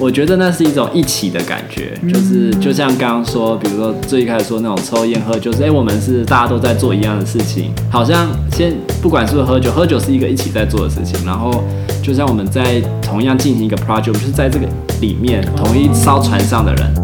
[0.00, 8.72] 我觉得那是一种一起的感觉，就是就像刚刚说，比如说最一开始说那种抽烟喝酒，就是哎、欸，我们是大家都在做一样的事情，好像先
[9.02, 11.64] 不管是不是喝酒，喝酒是一个一起在做的事情，然后
[12.00, 14.68] 就像我们在同样进行一个 project，就是在这个
[15.00, 16.94] 里面同一艘船上的人。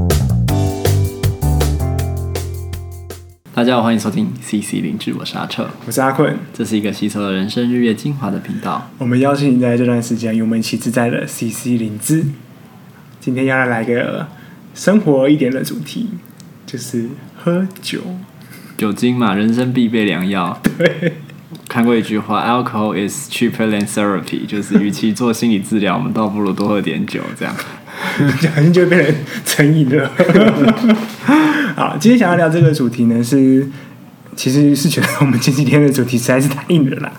[3.53, 8.89] 大家好，欢迎收听 CC 零智，我是阿彻，我是阿坤，这是一个吸收了人生日月精华的频道。
[8.99, 12.25] 我们邀请你在这段时间与我们一起自在的 CC 零智。
[13.25, 14.29] 今天要来来个
[14.75, 16.11] 生活一点的主题，
[16.67, 18.03] 就是喝酒，
[18.77, 20.61] 酒精嘛，人生必备良药。
[20.77, 21.15] 对，
[21.67, 27.57] 看过一句话，Alcohol is cheaper than therapy，就是与其做心理治疗，我们倒不如多喝点酒，这样。
[27.97, 29.15] 好像就会变成
[29.47, 30.11] 成瘾了。
[31.75, 33.67] 好，今天想要聊这个主题呢，是
[34.37, 37.11] 其实是觉得我们前几天的主题实在是太硬了啦。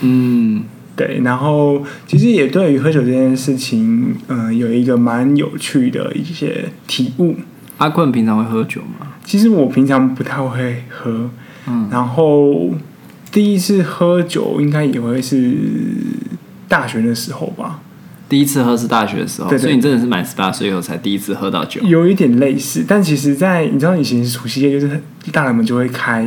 [0.00, 0.64] 嗯，
[0.96, 1.20] 对。
[1.24, 7.36] 然后其实也对于喝酒这件事情，嗯、呃，有一个蛮有趣的一些体悟。
[7.78, 9.08] 阿坤平常会喝酒吗？
[9.24, 11.30] 其实我平常不太会喝。
[11.66, 11.88] 嗯。
[11.90, 12.70] 然后
[13.30, 15.56] 第一次喝酒应该也会是
[16.68, 17.80] 大学的时候吧。
[18.28, 22.82] 第一次喝是大学的时候，对对对，所以你真的是满十八岁以后才第一次喝到酒，有一点类似。
[22.88, 24.98] 但其实，在你知道以前除夕夜，就是
[25.30, 26.26] 大人们就会开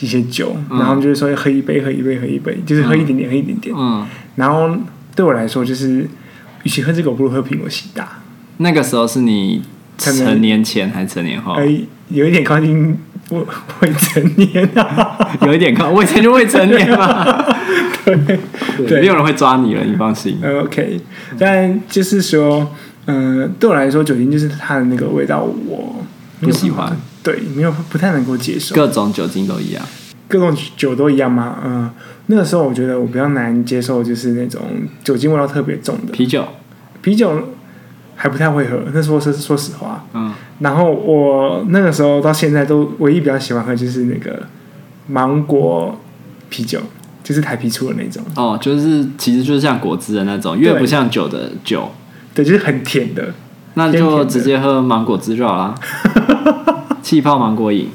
[0.00, 3.74] 一些酒，嗯、然后就是说喝一杯，喝一杯，喝一杯，就是喝一点点，嗯、喝一点点。
[3.76, 4.06] 嗯。
[4.36, 4.70] 然后
[5.14, 6.08] 对我来说，就是
[6.62, 8.22] 与其喝这个，不如喝苹果西打。
[8.58, 9.62] 那个时候是你
[9.98, 11.54] 成年前还是成年后？
[11.54, 12.96] 哎，有一点靠近
[13.30, 13.40] 未
[13.80, 17.44] 未成年啊， 有一点靠未成就未成年嘛。
[18.04, 18.16] 对，
[18.86, 20.38] 对，没有人会抓你了，你放心。
[20.42, 21.00] OK，
[21.38, 22.74] 但就是说，
[23.06, 26.04] 嗯、呃，对我来说，酒精就是它的那个味道，我
[26.40, 26.96] 不喜欢。
[27.22, 28.74] 对，没有不太能够接受。
[28.74, 29.82] 各种酒精都一样，
[30.28, 31.58] 各种酒都一样吗？
[31.64, 31.90] 嗯、呃，
[32.26, 34.60] 那个时候我觉得我比较难接受，就是那种
[35.04, 36.44] 酒精味道特别重的啤酒。
[37.02, 37.48] 啤酒
[38.16, 40.04] 还不太会喝，那时候是说实话。
[40.14, 40.32] 嗯。
[40.60, 44.42] 然后我那个时候到现在都唯一比较喜欢喝就是那个
[45.06, 45.98] 芒果
[46.48, 46.80] 啤酒。
[47.22, 51.88] 就是台啤出的那种哦，就是其实就是像果汁的那种，越不像酒的酒，
[52.34, 53.32] 对，就是很甜的，
[53.74, 55.74] 那就直接喝芒果汁就好啦。
[57.10, 57.88] 气泡芒果饮，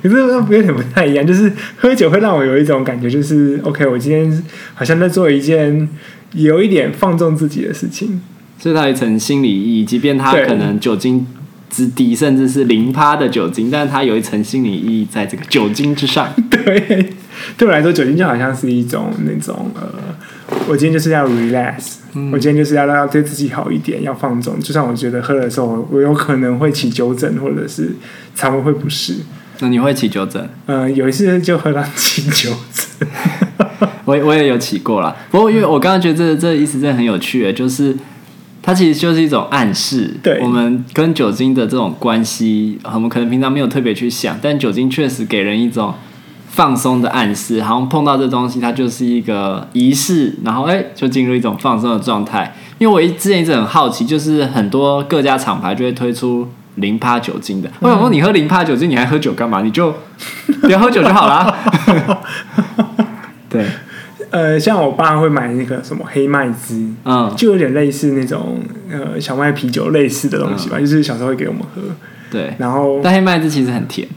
[0.00, 5.88] 可是有点不太一样，就是喝酒会让我有一种感觉，就是 OK，我今天好像在做一件
[6.34, 8.20] 有一点放纵自己的事情，
[8.56, 11.26] 所以它有一层心理意义，即便它可能酒精
[11.68, 17.14] 之低，甚至是零趴的酒精，但是它有一层心理意义在这个酒精之上， 对。
[17.58, 19.86] 对我来说，酒精就好像是一种那种呃，
[20.68, 24.58] 我今天就是要 relax，、嗯、我今天就是要要对自己好一点，要放纵。
[24.58, 27.94] 就算我觉得喝的时候，我有可能会起酒疹，或者是
[28.34, 29.16] 肠胃会不适。
[29.60, 30.42] 那你会起酒疹？
[30.66, 33.08] 嗯、呃，有一次就喝到起酒疹。
[34.06, 35.14] 我我也有起过啦。
[35.30, 37.94] 不过因为我刚刚觉得这、这个、意思真的很有趣，就是
[38.62, 40.14] 它其实就是一种暗示。
[40.22, 45.92] 对，我们跟酒精的这种关系，我们可能平常没有特别去想，但酒精确实给人一种。
[46.56, 52.56] 放松的暗示，好像碰到这东西，它就是一个仪式，然后哎，就进入一种放松的状态。
[52.78, 57.68] 因为我一之前一直很好奇，就是很多各家厂牌就会推出零趴酒精的。
[57.80, 59.60] 我想说，你喝零趴酒精，你还喝酒干嘛？
[59.60, 59.92] 你就
[60.62, 61.54] 不要喝酒就好啦。
[63.50, 63.66] 对，
[64.30, 71.82] 呃，像我爸会买那个什么黑麦汁，嗯，就有点类似那种呃小麦啤酒类似的东西吧，嗯、就是小时候会给我们喝。
[72.30, 74.08] 对，然后但黑麦汁其实很甜。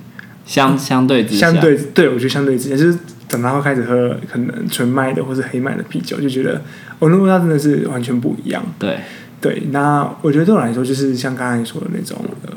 [0.49, 6.59] 相相对之下，相对对，我觉得相对之下，就是长大后开始喝可能纯麦的或是黑麦的啤酒，就觉得
[6.97, 8.63] 哦，那味道真的是完全不一样。
[8.79, 8.97] 对
[9.39, 12.17] 对，那我觉得对我来说，就是像刚才说的那种
[12.47, 12.51] 呃，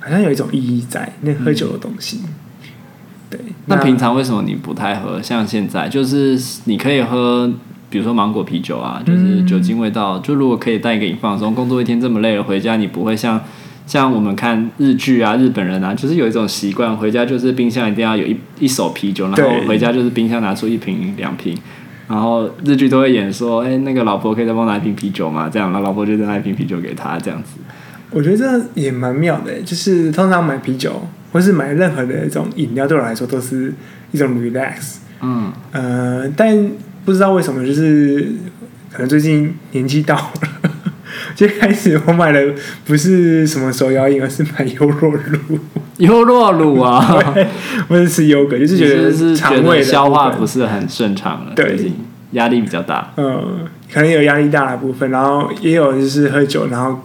[0.00, 2.22] 好像有一种意义在那喝酒的东西。
[2.24, 2.34] 嗯、
[3.30, 5.22] 对，那，那平常为什么你不太喝？
[5.22, 7.48] 像现在，就是你可以喝，
[7.88, 13.40] 比如说芒果啤酒啊，就是酒精味道，嗯、就如果可以带给你放松，工作一天这么累了，回家你不会像。
[13.88, 21.56] 像我们看日剧啊，日本人啊，就是有一种习惯，回家就是冰箱一定要有一一手啤酒，然后回家就是冰箱拿出一瓶两瓶，
[22.06, 25.48] 然后日剧都会演说，哎，那个老婆可以再帮我拿一瓶啤酒吗？
[25.50, 27.52] 这样，然后老婆就再拿一瓶啤酒给他，这样子。
[28.10, 33.72] 我觉得这也蛮妙的，就是通常买啤酒或是买任何的一种饮料，对我来说都是
[34.12, 34.96] 一种 relax。
[35.22, 36.70] 嗯，呃，但
[37.06, 38.34] 不知道为什么，就是
[38.92, 40.70] 可能最近年纪到了。
[41.38, 42.52] 最开始我买的
[42.84, 45.56] 不是什么手摇饮，而是买优酪乳。
[45.98, 47.22] 优酪乳啊，
[47.86, 51.92] 不是吃优格，就是觉得是肠胃消化不是很顺畅了，对，
[52.32, 53.12] 压力比较大。
[53.16, 53.60] 嗯，
[53.92, 57.00] 可能有压力大的部分，然后也有就是喝酒，然后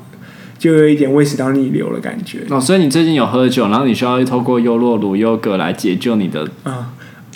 [0.57, 2.39] 就有一点胃食道逆流的感觉。
[2.49, 6.43] 哦，所以你最近有喝酒，然后你需要透过优酪乳、优格来解救你的。
[6.65, 6.83] 嗯，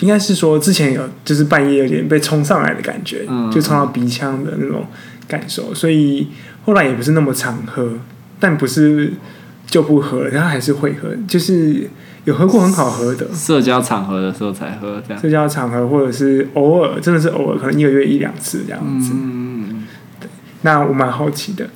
[0.00, 4.84] 应该是说之前有就是半夜有点被冲上来的感觉，嗯，就冲到鼻腔的那种
[5.28, 6.26] 感受，所以。
[6.68, 7.94] 后来也不是那么常喝，
[8.38, 9.14] 但不是
[9.66, 11.88] 就不喝了，他还是会喝，就是
[12.24, 13.26] 有喝过很好喝的。
[13.32, 15.22] 社交场合的时候才喝，这样。
[15.22, 19.14] 社交场合或者是偶尔，真的是偶尔，可能一个月一两次这样子。
[19.14, 19.86] 嗯，
[20.20, 20.28] 对。
[20.60, 21.70] 那我蛮好奇的，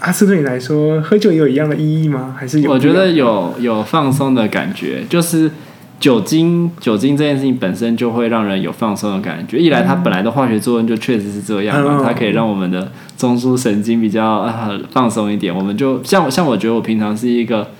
[0.00, 2.36] 阿斯对你来说，喝酒也有一样的意义吗？
[2.38, 2.70] 还是有？
[2.70, 5.50] 我觉得有有放松的感觉，就是。
[5.98, 9.58] 酒精，酒精这件事情本身就会让人有放松的感觉。
[9.58, 15.54] 一来，它本来的化学作用就确实是这样嘛，它可以让我们的中枢神经比较啊 放松一点。
[15.54, 17.70] 我们就像像我觉得我平常是一个，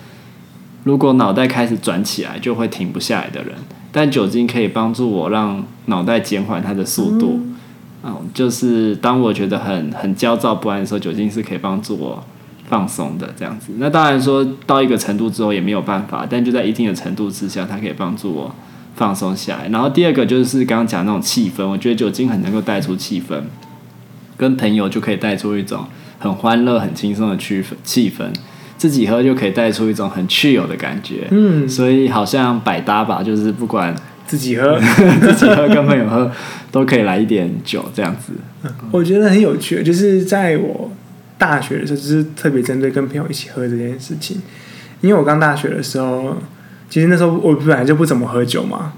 [0.84, 3.52] 如果脑袋开始转起来就会停不下来的人，
[3.92, 7.40] 但酒精可以帮助我让脑袋减缓它的速度。
[8.02, 12.24] 嗯，就是当我觉得很很焦躁不安的时候，酒精是可以帮助我。
[12.68, 18.52] 放松的这样子，那当然说到一个程度之后也没有办法，但就在一定的程度之下，它可以帮助我
[18.96, 19.68] 放松下来。
[19.68, 23.40] 然后第二个就是刚刚讲那种气氛，我觉得酒精很能够带出气氛，
[24.36, 25.86] 跟朋友就可以带出一种
[26.18, 27.66] 很欢乐、很轻松的气氛。
[27.84, 28.24] 气氛
[28.76, 33.94] 自己喝就可以带出一种很 chill 的感觉，嗯，所以好像百搭吧，就是不管
[34.26, 34.78] 自己喝、
[35.22, 36.30] 自己喝跟朋友喝
[36.70, 38.32] 都可以来一点酒这样子。
[38.90, 40.90] 我觉得很有趣，就是在我。
[41.38, 44.40] 大学的时候，就是特别针对跟朋友一起喝这件事情，
[45.00, 46.36] 因为我刚大学的时候，
[46.88, 48.92] 其实那时候我本来就不怎么喝酒嘛，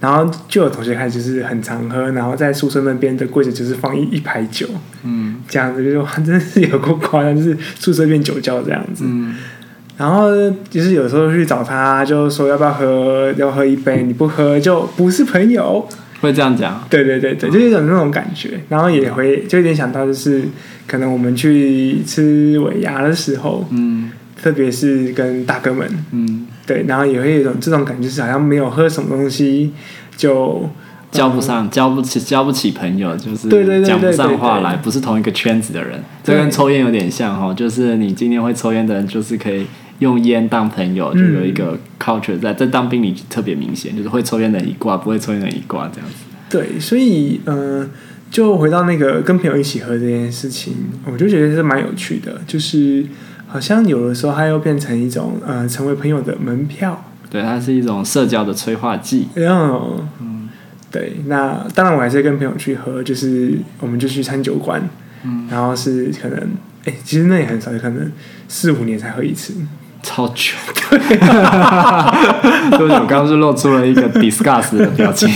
[0.00, 4.66] 然后就有同学开始就是很常喝，然后在宿舍那边的柜子就是放一一排酒，
[5.04, 9.36] 嗯，这样子就真的是有够夸张，就是宿舍变酒窖这样子，嗯，
[9.98, 10.30] 然后
[10.70, 15.86] 就是有时候去找他，就说要不要喝，要喝一杯，你不喝就不是朋友。
[16.22, 20.42] 会这样讲，对对对对，就有一种那种感觉，然后也会就有点想到，就是
[20.86, 24.10] 可能我们去吃尾牙的时候，嗯，
[24.40, 29.72] 特别是跟大哥们，嗯，对，然后也会有一种这种感觉，是好像没有喝什么东西
[30.16, 30.70] 就
[31.10, 39.66] 交不上、交不起、交不起朋友，就是讲不上话来，不是同一个圈子的人，这跟抽烟有点像哈，就是你今天会抽烟的人，就是可以。
[39.98, 46.14] 用烟当朋友，就有一个 culture 在，在当兵里特别明显，就是会抽烟的一挂，不会抽烟的一挂这样子。
[46.50, 47.90] 对，所以嗯、呃，
[48.30, 50.74] 就回到那个跟朋友一起喝这件事情，
[51.04, 53.06] 我就觉得是蛮有趣的，就是
[53.46, 57.04] 好像有的时候它又变成一种呃，成为朋友的门票。
[57.30, 59.28] 对，它是一种社交的催化剂。
[59.36, 60.48] 嗯，嗯，
[60.90, 61.14] 对。
[61.26, 64.82] 那当然，我还是跟朋友去喝，就是我们就去餐酒馆，
[65.24, 66.38] 嗯，然后是可能，
[66.84, 68.12] 哎，其实那也很少，就可能
[68.48, 69.54] 四五年才喝一次。
[70.02, 70.54] 超久，
[70.90, 75.30] 对，我刚刚是露出了一个 discuss 的表情，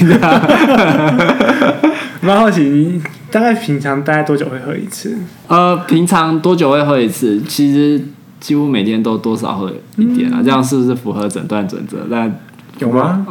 [2.20, 5.16] 蛮好奇，你大概平常大概多久会喝一次？
[5.46, 7.40] 呃，平常多久会喝一次？
[7.42, 8.04] 其实
[8.40, 11.98] 几乎每天都多少喝一点啊，这样是不是符合诊断准则？
[12.10, 12.40] 但
[12.80, 13.24] 有吗？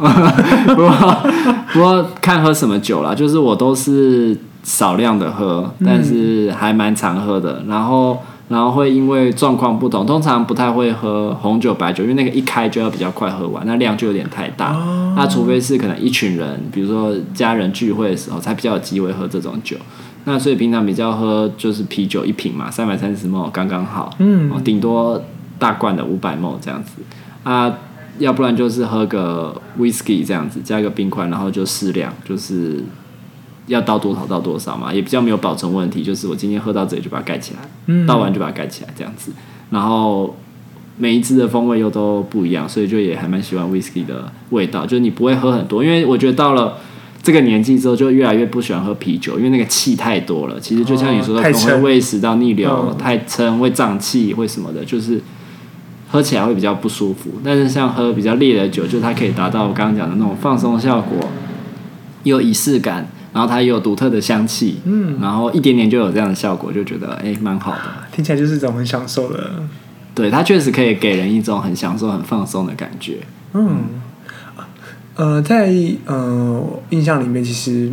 [0.66, 0.90] 不过
[1.72, 8.22] 不过看喝什么酒啦，就是我都是少量的喝，但是还蛮常喝的，然后。
[8.48, 14.72] 然后会因为状况不同，通常不太会喝红酒、白酒，因为那个一开就要比较快喝完，那量就有点太大。
[14.72, 19.76] 哦、那除非是可能一群人，比如说家人聚会的时候，才比较有机会喝这种酒。
[20.24, 25.20] 那所以平常比较喝就是啤酒一瓶嘛，三百三十 ml 刚刚好，嗯，顶多
[25.58, 27.02] 大罐的五百 ml 这样子。
[27.42, 27.72] 啊，
[28.18, 32.84] 要不然就是喝个 whisky 这样子，加一个冰块，然后就适量，就是。
[33.66, 36.02] 要倒多少倒多少嘛，也比较没有保存问题。
[36.02, 39.32] 就是我今天喝到这里就把它盖起来，嗯，倒完就把它盖起来这样子。
[39.70, 40.36] 然后
[40.96, 44.86] 每一支的风味又都不一样，所以就也还蛮喜欢 whisky 的味道。
[44.86, 46.78] 就是你不会喝很多，因为我觉得到了
[47.22, 50.60] 这个年纪之后，就越来越不喜欢喝啤酒，因为那个气太多了。
[50.60, 55.20] 其实就像你说的，可能会胃食道逆流，太撑会胀气，会什么的，就是
[56.08, 57.30] 喝起来会比较不舒服。
[57.42, 61.28] 但是像喝比较烈的酒，就它可以达到我刚刚讲的那种放松效果，
[62.22, 63.06] 又有仪式感。
[63.36, 67.80] 然后它也有独特的香气，嗯，然后一点点就有这样的效果，就觉得哎，蛮好的。
[68.10, 69.50] 听起来就是一种很享受的，
[70.14, 73.18] 对，它确实可以给人一种很享受、很放松的感觉。
[73.52, 73.76] 嗯，
[75.16, 75.70] 呃，在
[76.06, 77.92] 呃印象里面，其实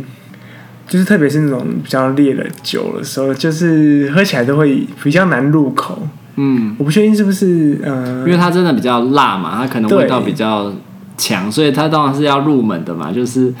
[0.88, 6.08] 就是特别是那种比较烈的酒的时候，就是喝起来都会比较难入口。
[6.36, 10.72] 嗯，我不确定是不是呃，因为它真的比较辣嘛，它可能味道比较
[11.18, 13.52] 强，所以它当然是要入门的嘛，就是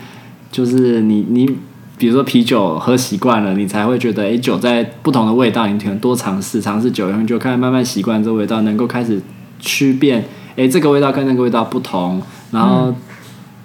[0.50, 1.58] 就是你你。
[2.04, 9.18] 比如说啤酒喝习惯了，你才会觉得，哎，酒在不同的味道，你可能多尝试尝试酒，然后你就开始慢慢习惯这个味道，能够开始
[9.58, 10.22] 区辨，
[10.54, 12.20] 哎，这个味道跟那个味道不同，
[12.50, 12.94] 然后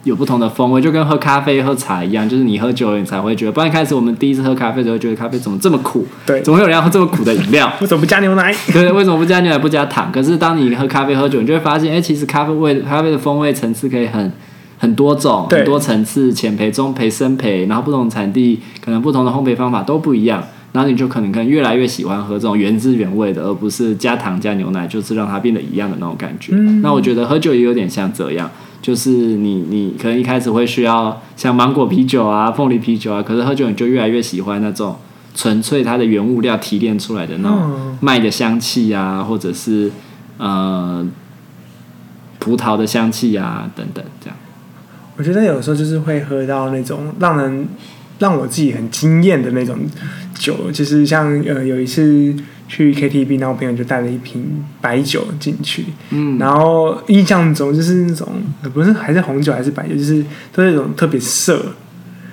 [0.06, 3.52] 有不同的风味，就跟喝咖啡、喝茶一样，就是你喝酒了，你才会觉得。
[3.52, 6.08] 不然一开始我们第一次喝咖啡的时候，觉得咖啡怎么这么苦？
[6.26, 7.70] 对，怎么会有人要喝这么苦的饮料？
[7.82, 8.56] 为什么不加牛奶？
[8.72, 10.10] 对，为什么不加牛奶、不加糖？
[10.14, 14.32] 可是当你喝咖啡、喝酒，你就会发现，哎，其实咖啡味、咖啡的风味层次可以很。
[14.80, 20.44] 很多种，很多层次，浅培、中培、深培，然后不同产地，可能不同的烘焙方法都不一样。
[20.72, 26.54] 然后你就可能可能越来越喜欢喝这种原汁原味的，而不是加糖加牛奶，就是让它变得一样的那种感觉。
[26.56, 28.48] 嗯、那我觉得喝酒也有点像这样，
[28.80, 34.96] 就是你你可能一开始会需要像芒果啤酒啊、凤梨啤酒啊，可是喝酒你就越来越喜欢那种
[35.34, 39.92] 纯粹它的原物料提炼出来的那种麦的香气啊，或者是
[40.38, 41.04] 呃
[42.38, 44.38] 葡萄的香气啊等等这样。
[45.20, 47.68] 我觉得有时候就是会喝到那种让人
[48.20, 49.78] 让我自己很惊艳的那种
[50.34, 52.34] 酒，就是像呃有一次
[52.70, 58.30] 去 KTV，然后我朋友就带了一瓶白酒进去，嗯，然后印象中就是那种
[58.74, 60.24] 不是还是红酒还是白酒，就是
[60.54, 61.74] 都是那种特别涩，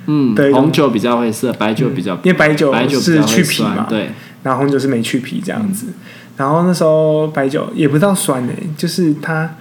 [0.05, 4.11] 嗯，对，红酒比较会涩，白酒比较、嗯、因为白酒是去皮嘛，对，
[4.43, 5.93] 然后红酒是没去皮这样子，嗯、
[6.37, 9.55] 然后那时候白酒也不知道酸诶、欸，就是它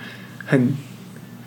[0.46, 0.72] 很。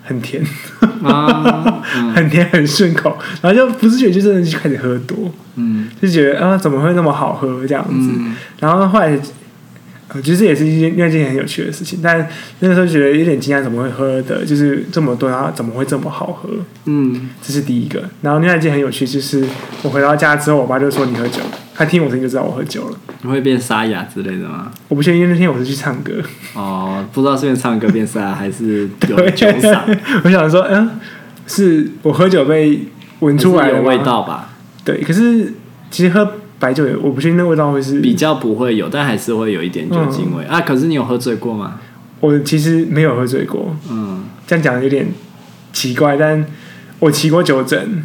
[0.09, 0.43] 很甜，
[2.13, 9.17] 很甜很顺口，然后就不自觉就真的就开始喝多，嗯，就觉得啊怎么会那么好喝这样子，嗯、然后后来。
[10.23, 12.27] 其实也是一件另外一件很有趣的事情，但
[12.61, 16.49] 那个时候觉得有点惊讶，怎么会喝的，就是这么多，然后怎么会这么好喝？
[16.85, 18.01] 嗯，这是第一个。
[18.23, 19.45] 然后另外一件很有趣，就是
[19.83, 21.41] 我回到家之后，我爸就说：“你喝酒。”
[21.79, 22.97] 他听我声音就知道我喝酒了。
[23.21, 24.69] 你会变沙哑之类的吗？
[24.89, 26.11] 我不确定，因为那天我是去唱歌。
[26.53, 29.97] 哦，不知道是因为唱歌变沙哑，还是有酒嗓？
[30.25, 30.99] 我想说，嗯，
[31.47, 32.85] 是我喝酒被
[33.19, 34.49] 闻出来的味道吧？
[34.83, 35.53] 对，可是
[35.89, 36.33] 其实喝。
[36.59, 40.59] 白酒，我不确定那味道会是比较不会有，但还是会有一点酒精味、嗯、啊。
[40.59, 41.79] 可是你有喝醉过吗？
[42.19, 45.07] 我其实没有喝醉过，嗯，这样讲有点
[45.71, 46.45] 奇怪，但
[46.99, 48.03] 我骑过酒疹，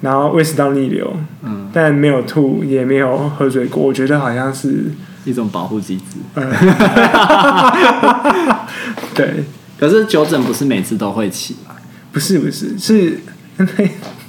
[0.00, 3.82] 然后胃食道逆流，嗯，但没有吐，也没有喝水过。
[3.82, 4.84] 我觉得好像是
[5.24, 6.02] 一种保护机制，
[6.34, 6.50] 嗯
[9.14, 9.44] 对。
[9.78, 11.74] 可是酒疹不是每次都会起吗？
[12.12, 13.18] 不是，不是，是
[13.56, 13.66] 那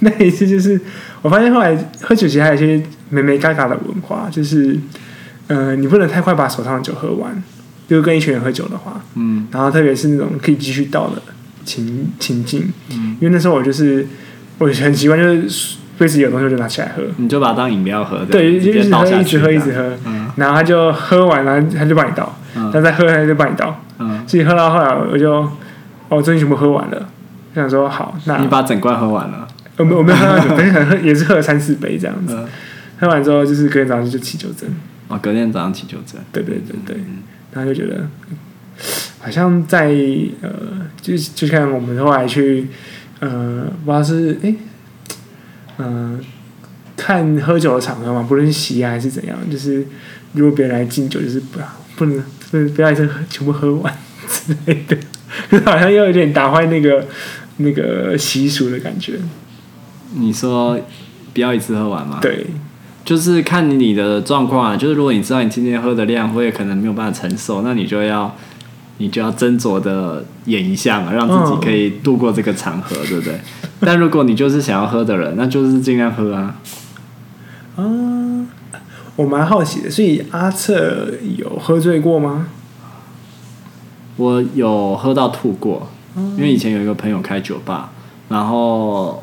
[0.00, 0.80] 那一次就是。
[1.22, 4.76] 我发现后来喝酒其实还有一些眉眉角角的文化，就是，
[5.46, 7.40] 呃，你不能太快把手上的酒喝完，
[7.86, 11.22] 就是跟一群人喝酒的话，嗯，然后特别是那种可以继续倒的
[11.64, 14.04] 情情境，嗯，因为那时候我就是
[14.58, 25.48] 我很习惯，就是杯子有东西我就拿起来喝，你就把它当饮料喝，对，就一直喝，一直喝，一直喝，嗯，然后他就喝完了，他就帮你倒，嗯，他再喝，他就帮你倒，嗯，所以喝到后来我就，
[26.08, 27.08] 哦，终于全部喝完了，
[27.54, 29.46] 我想说好，那你把整罐喝完了。
[29.78, 32.38] 我没我没有喝到酒， 反正喝也是喝了三四杯这样子。
[33.00, 34.68] 喝完之后就是隔天早上就起酒疹。
[35.08, 36.20] 哦，隔天早上起酒疹。
[36.30, 36.96] 对对对对，
[37.52, 38.06] 然后就觉得
[39.18, 39.86] 好像在
[40.42, 40.50] 呃，
[41.00, 42.68] 就就像我们后来去
[43.22, 44.52] 呃，不知道是哎，
[45.78, 46.20] 嗯、呃，
[46.96, 49.86] 看喝酒的场合嘛，不论是喜还是怎样，就是
[50.32, 52.20] 如果别人来敬酒，就是不要不能
[52.74, 53.96] 不要一次全部喝完
[54.28, 54.96] 之类的，
[55.48, 57.06] 就 好像又有点打坏那个
[57.58, 59.20] 那个习俗的感觉。
[60.14, 60.76] 你说
[61.32, 62.18] 不要一次喝完吗？
[62.20, 62.46] 对，
[63.04, 64.76] 就是看你的状况啊。
[64.76, 68.36] 就是如果你知道你今天喝的量会可能没有办法承受，那你就要
[68.98, 73.40] 你就要斟酌的演一下嘛，让自己可以度过这个场合，嗯、对不对？
[73.80, 76.54] 但如果你就是想要喝的人，那就是尽量喝啊。
[77.76, 78.48] 嗯，
[79.16, 82.48] 我蛮好奇的，所以阿策有喝醉过吗？
[84.16, 87.90] 我有喝到吐过，因为以前有一个朋友开酒吧，
[88.28, 89.22] 然后。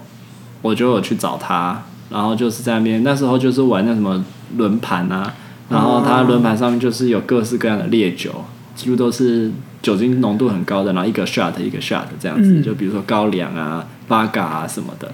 [0.61, 4.21] 我就有去找他，然后就是在那边，那时候就是玩那什么
[4.57, 5.33] 轮盘啊，
[5.69, 8.43] 然后他轮盘上面就是有各式各样的烈酒，
[8.79, 15.11] 几乎都是酒精浓度很高的，然后一个 shot 一个 shot 这样子，就比如说高粱啊、八嘎啊什么的。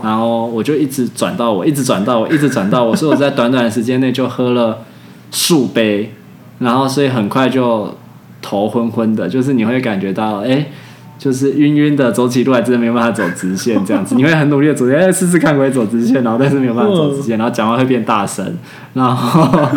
[0.00, 4.84] 然后我就一直转到我，一直转到我，一直转到我，所以我在短短的时间内就喝了
[5.32, 6.14] 数杯，
[6.60, 7.92] 然后所以很快就
[8.40, 10.46] 头昏昏的，就是你会感觉到哎。
[10.46, 10.72] 欸
[11.20, 18.56] 就是晕晕的，走起路来真的没有办法走直线，这样子，你会很努力的走，哎，试试看可以走直线，然后但是没有办法走直线，然后讲话会变大声，
[18.94, 19.68] 然后，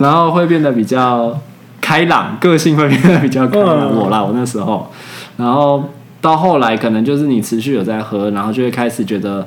[0.00, 1.38] 然后会变得比较
[1.80, 3.94] 开朗，个性会变得比较开朗。
[3.94, 4.90] 我啦，我那时候，
[5.36, 5.84] 然后
[6.20, 9.46] 到后来可能就是你持续有在喝，然后就会开始觉得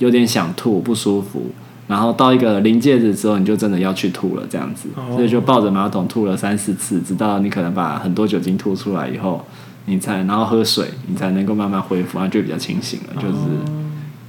[0.00, 1.46] 有点想吐，不舒服。
[1.86, 9.44] 然后到一个临界值之后，你就真的要去吐了，这样子，所以就抱着马桶吐了三四次，直到你可能把很多酒精吐出来以后，
[9.84, 13.22] 你才然后喝水，你才能够慢慢恢复，然后就比较清醒了。
[13.22, 13.34] 就是，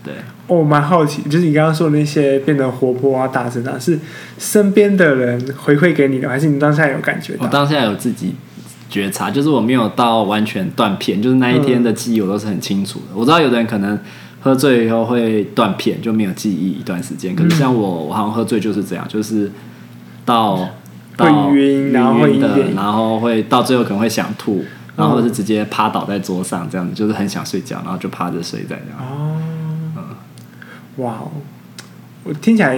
[0.05, 0.13] 对。
[0.47, 3.99] 我蛮好奇，就是你刚刚说的那些变得活泼啊、大声啊，是
[4.37, 7.43] 身边的人回馈给你的，还是你当下有感觉到？
[7.43, 8.35] 我当下有自己
[8.89, 13.05] 觉察，就是我没有到完全断片，就是那一天的记忆我都是很清楚的。
[13.15, 13.99] 我知道有的人可能。
[14.41, 17.35] 喝醉以后会断片，就没有记忆一段时间。
[17.35, 19.51] 可是像我，我好像喝醉就是这样，就是
[20.23, 20.69] 到
[21.17, 24.63] 会晕，然后会的，然后会到最后可能会想吐，
[24.95, 28.99] 然后是直接趴倒在桌上这样子，就是很想睡觉，然后就趴着睡在这样。
[28.99, 29.14] 哦，
[30.97, 31.31] 哇哦，
[32.23, 32.75] 我听起来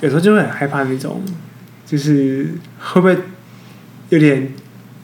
[0.00, 1.22] 有时候就会很害怕那种，
[1.86, 3.16] 就是会不会
[4.10, 4.52] 有点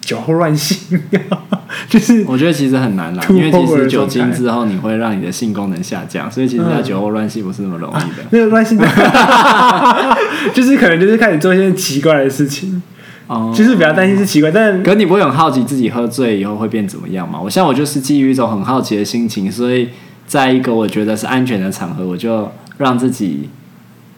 [0.01, 1.01] 酒后乱性？
[1.89, 8.23] 就是我觉得其实很难啦，因为其实酒精之后你会让你的性功能下降，所以其实要酒后乱性不是那么容易的。
[8.23, 8.79] 嗯啊、那个乱性，
[10.55, 12.83] 就是可能就是开始做一些奇怪的事情。
[13.27, 17.39] 哦，就是比较担心是奇怪，但可你不会很好奇自己喝醉以后会变怎么样嘛？
[17.39, 19.91] 我像我就是基于一种很好奇的心情，所以
[20.29, 23.49] 在一个我觉得是安全的场合，我就让自己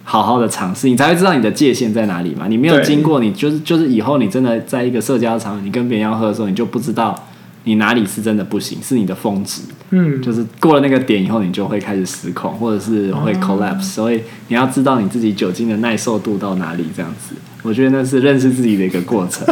[0.02, 2.48] 好好的尝试，你才会知道你的界限在哪里嘛。
[2.48, 7.16] 你没有经过，你就是就是以后你真的在一个社交场合，你跟别人要喝的时候，你就不知道
[7.64, 9.62] 你哪里是真的不行，是你的峰值。
[9.92, 13.82] 嗯，就是过了那个点以后，你就会开始失控，或者是会 collapse，哦。
[13.82, 17.36] 所以你要知道你自己酒精的耐受度到哪里，这样子。
[17.62, 19.46] 我觉得那是认识自己的一个过程，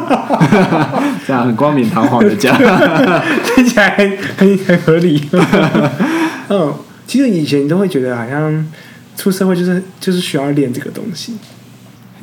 [1.26, 2.56] 这样很光明堂皇的讲，
[3.54, 3.90] 听起来
[4.36, 5.22] 很很合理。
[6.48, 6.74] 嗯，
[7.06, 8.66] 其实以前你都会觉得好像
[9.16, 11.34] 出社会就是就是需要练这个东西，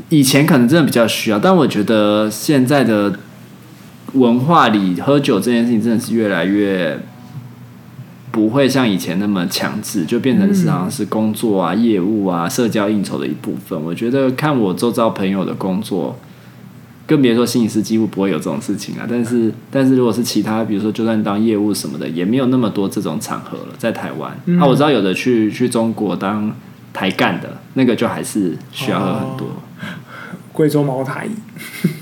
[0.09, 3.19] 以前可能真的比较需要，但我觉得现在的
[4.13, 6.99] 文化里喝酒这件事情真的是越来越。
[8.31, 13.81] 不会像以前那么强制，就变成是好像是工作啊、业务啊、社交应酬的一部分。
[13.81, 16.19] 我觉得看我周遭朋友的工作，
[17.07, 19.05] 更别说心理师几乎不会有这种事情啊。
[19.09, 23.67] 但是，但是如果是其他，比如说就算当业务什么的，也没有那么多这种场合了。
[23.77, 26.51] 在台湾，嗯、啊，我知道有的去去中国当
[26.93, 29.47] 台干的那个，就还是需要喝很多。
[30.51, 31.27] 贵州茅台，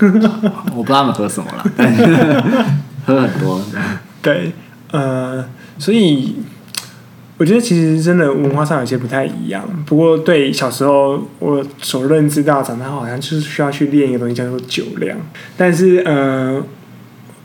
[0.74, 1.64] 我不知道他们喝什么了，
[3.04, 3.60] 喝很多。
[4.22, 4.52] 对，
[4.90, 5.44] 呃。
[5.76, 6.36] 所以，
[7.36, 9.64] 我觉得其实真的文化上有些不太一样。
[9.86, 15.18] 不过，对小时候我所认知到，长大后好像就是需要去练一个东西叫做酒量。
[15.56, 16.62] 但是，呃，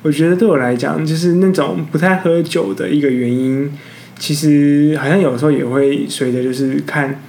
[0.04, 3.72] 我觉得对我来讲，就是那种不太喝酒的一个原因，
[4.20, 7.20] 其实好像有时候也会随着就是看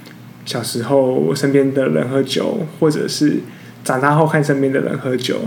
[0.45, 3.39] 小时候我身边的人喝酒，或者是
[3.83, 5.37] 长大后看身边的人喝酒，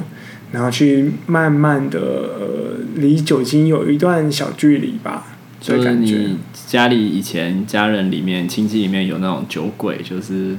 [0.50, 5.28] 然后去慢慢的呃离酒精有一段小距离吧。
[5.66, 10.54] 就是你家里以前家人里面亲戚里面有那种酒鬼，就是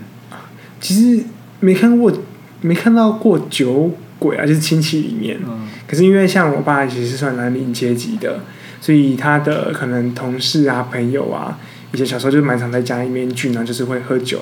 [0.82, 1.24] 其实
[1.60, 2.12] 没看过，
[2.62, 5.38] 没看到过酒鬼啊，就是亲戚里面。
[5.48, 5.68] 嗯。
[5.88, 8.40] 可是因为像我爸其实是算蓝领阶级的，
[8.82, 11.60] 所以他的可能同事啊、朋友啊，
[11.94, 14.42] 以前小时候就蛮常在家里面聚，然后就是会喝酒，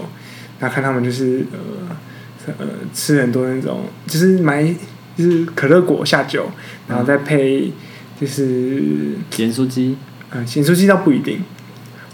[0.60, 4.64] 然后看他们就是呃呃吃很多那种，就是买
[5.18, 6.50] 就是可乐果下酒，
[6.88, 7.70] 然后再配
[8.22, 9.98] 就是盐酥鸡。
[10.34, 11.44] 嗯，咸酥鸡倒不一定，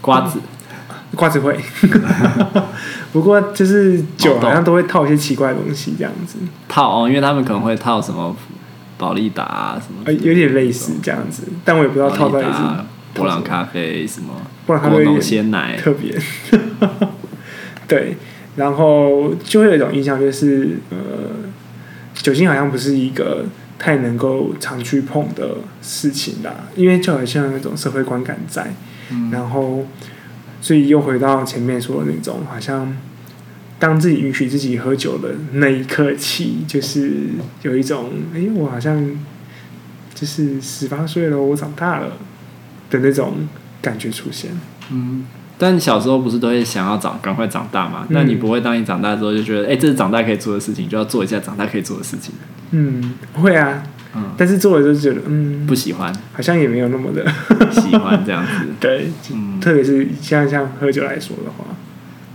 [0.00, 1.58] 瓜子，嗯、瓜子会，
[3.12, 6.38] 不过就是酒好像都会套一些奇怪的东西这样子。
[6.68, 8.36] 套哦，因为他们可能会套什么
[8.98, 12.58] 保利达啊什么，呃，有点类似这样子，但我也不知道套到底是
[13.14, 14.34] 波朗咖啡什么，
[14.66, 16.14] 伯朗咖啡鲜奶特别，
[17.88, 18.16] 对，
[18.56, 20.98] 然后就会有一种印象就是，呃，
[22.14, 23.46] 酒精好像不是一个。
[23.82, 28.74] 太能够常去碰的事情啦，因为就好像那种社会观感在，
[29.10, 29.86] 嗯、然后，
[30.60, 32.94] 所以又回到前面说的那种，好像
[33.78, 37.28] 当自己允许自己喝酒的那一刻起，就是
[37.62, 39.18] 有一种，哎，我好像
[40.14, 42.18] 就是十八岁了，我长大了
[42.90, 43.48] 的那种
[43.80, 44.50] 感觉出现。
[44.90, 45.24] 嗯，
[45.56, 48.06] 但你小时候不是都会想要长，赶快长大嘛？
[48.10, 52.34] 那、嗯、你不会当你长大之后就觉得，哎，这是长大可以做的事情，就要做一下长大可以做的事情。
[52.72, 53.82] 嗯，会啊，
[54.14, 57.26] 嗯，但是做了就觉得，嗯，不喜欢，好像也没有那么的
[57.72, 61.64] 喜欢这样子，对，嗯，特别是像像喝酒来说的话，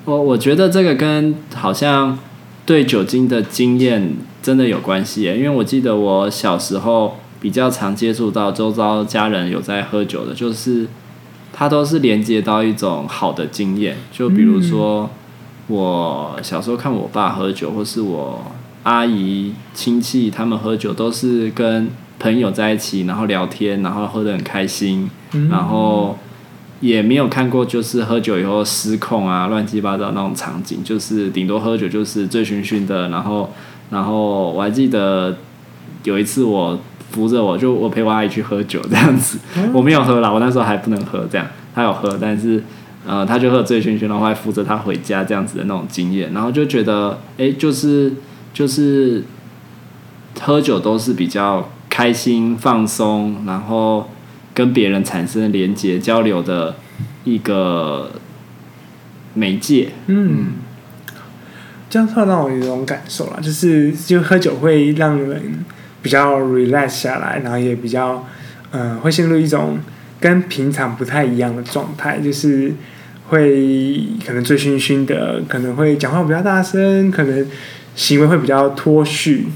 [0.04, 2.20] 我我觉得这个跟好像
[2.66, 10.86] 对酒精的经验真的有关系耶，因为我记得我小时候比较常接触到周遭家人有在喝酒的，就是
[11.54, 15.10] 他都是连接到一种好的经验，就比如说
[15.68, 18.52] 我小时候看我爸喝酒，或是我。
[18.86, 26.16] 阿姨、亲戚他们喝酒都是跟朋友在一起，然后聊天，然后喝得很开心，嗯、然后
[26.82, 33.52] 也没有看过就是喝酒以后失控啊、乱七八糟那种场景，就是顶多喝酒就是醉醺醺的，然后，
[33.90, 35.36] 然后我还记得
[36.04, 42.64] 有一次我扶着我就我陪我阿姨去喝酒这样子，嗯、我没有喝啦，我那时候还不能喝这样，他有喝，但是
[43.08, 48.14] 呃他就喝醉醺醺，然后还扶着他回家这样子的那种经验，然后就觉得哎就是。
[48.56, 49.22] 就是
[50.40, 54.10] 喝酒都是比较开心、放松，然后
[54.54, 56.78] 跟别人产生连接、交流的
[57.26, 58.14] 一个
[59.34, 59.90] 媒介。
[60.08, 60.54] 嗯，
[61.90, 65.66] 这样会让我有一种感受啦，就是就喝酒会让人
[66.02, 68.26] 比较 relax 下来，然后也比较
[68.72, 69.78] 嗯、会陷入一种
[70.22, 72.74] 跟平常不太一样的状态，就是
[73.28, 77.46] 会可能醉醺醺的，可能会讲话比较大声，可能
[77.96, 79.48] 行为会比较脱序。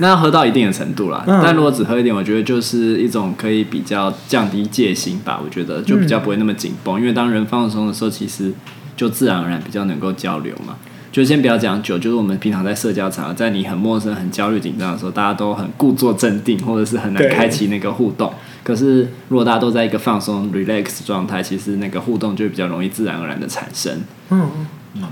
[0.00, 5.40] 那要喝到一定的程度啦，嗯、但如果只喝一点，我觉得就是一种可以比较降低戒心吧。
[5.44, 8.52] 我觉得就比较不会那么紧绷，嗯、因为当人放松的时候，其实
[8.96, 10.74] 就自然而然比较能够交流嘛。
[11.12, 18.34] 就先不要讲酒，就是我们平常在社交场合，在你很陌生、很焦虑、紧张的时候，大家都很故作镇定，或者是很难开启那个互动。
[18.64, 24.00] 对可是如果大家都在一个放松、relax 状态，其实那个互动就比较容易自然而然的产生。
[24.30, 24.50] 嗯
[24.94, 25.02] 嗯，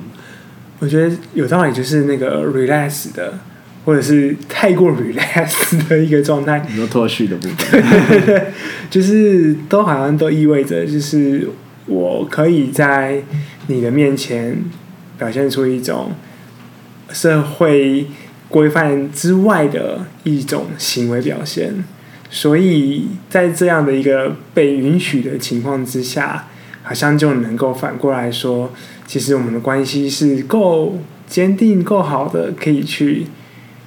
[0.80, 3.38] 我觉得有道理，就是那个 relax 的，
[3.84, 6.66] 或者是太过 relax 的一个状态。
[6.68, 8.42] 你说脱序的部分，
[8.90, 11.48] 就是都好像都意味着，就是
[11.86, 13.22] 我可以在
[13.66, 14.62] 你的面前。
[15.18, 16.10] 表现出一种
[17.10, 18.06] 社会
[18.48, 21.72] 规范之外的一种行为表现，
[22.34, 26.48] 所以在这样的一个被允许的情况之下，
[26.82, 28.70] 好像就能够反过来说，
[29.06, 33.26] 其实我们的关系是够坚定、够好的，可以去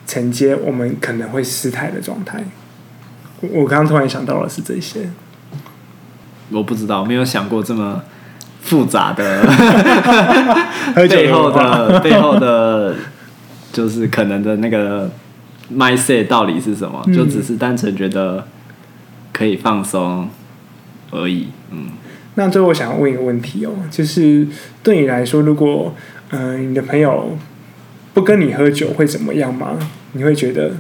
[0.05, 2.43] 承接我们可能会失态的状态。
[3.41, 5.09] 我刚刚突然想到的是这些，
[6.51, 8.03] 我不知道，没有想过这么。
[8.61, 9.45] 复杂的
[11.07, 12.95] 背后的背后的，
[13.71, 15.07] 就是可能的那个
[15.73, 17.03] mindset 到底是什么？
[17.13, 18.47] 就只是单纯觉得
[19.31, 20.29] 可以放松
[21.11, 21.47] 而已。
[21.71, 21.87] 嗯，
[22.35, 24.47] 那最后我想要问一个问题哦，就是
[24.83, 25.95] 对你来说，如果
[26.29, 27.37] 嗯、呃、你的朋友
[28.13, 29.77] 不跟你喝酒会怎么样吗？
[30.13, 30.77] 你会觉得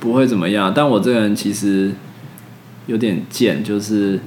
[0.00, 0.72] 不会怎么样？
[0.74, 1.92] 但我这个人其实
[2.86, 4.20] 有点贱，就是。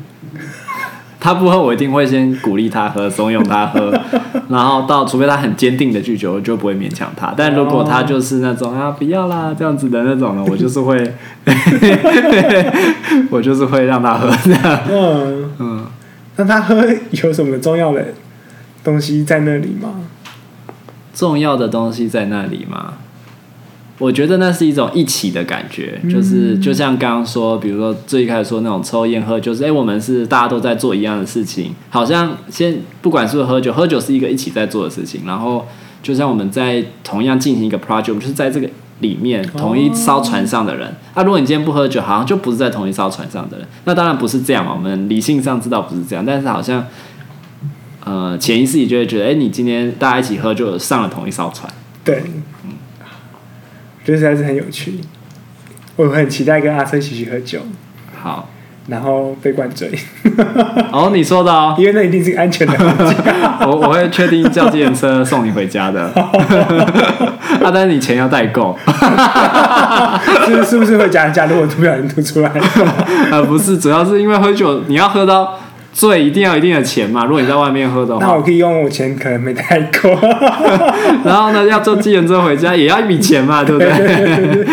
[1.22, 3.94] 他不喝，我一定会先鼓励他喝，怂恿他喝，
[4.50, 7.32] 然后到除非他很坚定的拒绝，我就不会勉强他。
[7.38, 11.14] 但如果他就是那种啊不要啦这样子的那种呢，我就是会，
[13.30, 14.80] 我就是会让他喝这样。
[14.90, 15.86] 嗯 嗯，
[16.38, 18.04] 那他喝有什么重要的
[18.84, 19.90] 东西在那里吗？
[21.14, 22.94] 重要的东西在那里吗？
[24.02, 35.68] 我觉得那是一种一起的感觉，就是就像刚刚说，比如说最一开始说那种抽烟喝，就是哎，我们是大家都在做一样的事情，好像先不管是不是喝酒，喝酒是一个一起在做的事情，然后
[36.02, 38.68] 就像我们在同样进行一个 project，我们就是在这个
[39.02, 40.88] 里面同一艘船上的人。
[41.14, 43.68] 啊，如果你今天不喝酒，好像就不是在同一艘船上的人。
[43.86, 46.84] 那当然不是这样嘛，我们理性上知道不是这样，但是好像
[48.04, 51.72] 呃潜意识里就会觉得，哎，你今天大家一起喝，就上了同一艘船。
[52.04, 52.24] 对。
[54.04, 55.00] 觉得实在是很有趣，
[55.96, 57.60] 我很期待跟阿琛一起去喝酒。
[58.22, 58.50] 好，
[58.88, 59.92] 然后被灌醉。
[60.92, 62.74] 哦，你说的哦， 因为那一定是安全的。
[63.68, 66.02] 我我会确定叫计程车送你回家的。
[67.62, 68.78] 啊，但是你钱要带够。
[70.46, 71.46] 是是不是会加价？
[71.46, 72.50] 如我吐不小心吐出来？
[73.32, 75.60] 啊，不是，主要是因为喝酒你要喝到。
[75.94, 77.26] 所以一定要有一定的钱嘛？
[77.26, 80.10] 如果你在外面喝的话，那我可以用我钱可能没带够。
[81.26, 84.66] 然后呢，要坐计程车回家也要一笔钱嘛， 对不对？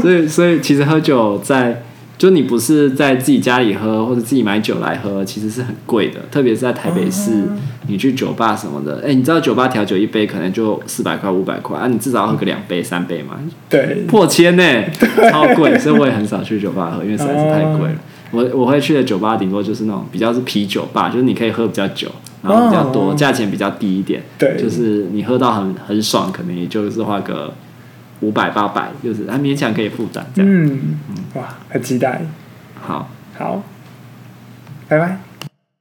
[0.00, 1.82] 所以，所以其实喝酒在，
[2.16, 6.20] 就你不是在自己家里喝或者自己买酒来喝，其实是很贵的。
[6.30, 7.42] 特别是在台北市，
[7.88, 13.36] 你去酒吧什么的，哎、欸，你知道酒吧调酒一杯可能就四百块、五百块啊，你至少要喝个两杯、三杯嘛。
[13.68, 14.62] 对，破千呢，
[15.30, 17.96] 超贵，所以我也很少去酒吧喝，因为实在是太贵了。
[18.34, 22.08] 我我会去的酒吧顶多就是那种比较是啤酒吧，就是你可以喝比较久，
[22.42, 24.22] 然后比较多，价、oh, 钱比较低一点。
[24.38, 27.52] 对，就是你喝到很很爽，可能也就是花个
[28.20, 30.26] 五百八百，就是还勉强可以负担。
[30.34, 30.80] 这样，嗯，
[31.34, 32.22] 哇，很期待。
[32.80, 33.62] 好，好，
[34.88, 35.18] 拜拜。